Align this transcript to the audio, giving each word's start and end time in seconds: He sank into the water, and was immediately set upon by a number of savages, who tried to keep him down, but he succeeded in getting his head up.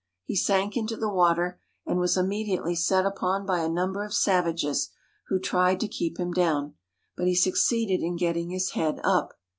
He 0.23 0.35
sank 0.35 0.75
into 0.75 0.97
the 0.97 1.13
water, 1.13 1.59
and 1.85 1.99
was 1.99 2.17
immediately 2.17 2.73
set 2.73 3.05
upon 3.05 3.45
by 3.45 3.59
a 3.59 3.69
number 3.69 4.03
of 4.03 4.15
savages, 4.15 4.89
who 5.27 5.37
tried 5.37 5.79
to 5.81 5.87
keep 5.87 6.19
him 6.19 6.31
down, 6.31 6.73
but 7.15 7.27
he 7.27 7.35
succeeded 7.35 8.01
in 8.03 8.15
getting 8.15 8.49
his 8.49 8.71
head 8.71 8.99
up. 9.03 9.37